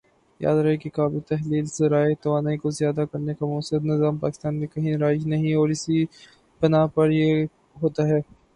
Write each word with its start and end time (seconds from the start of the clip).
یاد 0.39 0.57
رہے 0.57 0.77
کہ 0.77 0.89
قابلِ 0.89 1.19
تحلیل 1.27 1.65
ذرائع 1.73 2.13
توانائی 2.21 2.57
کو 2.57 2.69
ذیادہ 2.69 3.03
کرنے 3.11 3.33
کا 3.33 3.45
مؤثر 3.45 3.79
نظام 3.83 4.17
پاکستان 4.17 4.55
میں 4.59 4.67
کہیں 4.67 4.95
رائج 4.97 5.27
نہیں 5.27 5.53
اور 5.53 5.69
اسی 5.69 6.03
بنا 6.61 6.85
پر 6.95 7.09
یہ 7.11 7.45
ہوتا 7.81 8.07
ہے 8.07 8.19